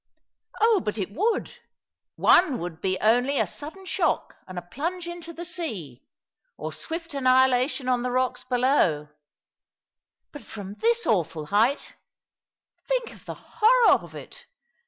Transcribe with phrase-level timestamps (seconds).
[0.61, 1.59] "Oh, but it would
[2.15, 6.01] 1 One would be only a sudden shock and a plunge into the sea,
[6.57, 9.09] or swift annihilation on the rocks below;
[10.31, 11.97] but from this awful height—
[12.89, 14.47] think of the horror of it